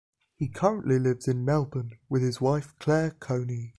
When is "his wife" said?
2.23-2.73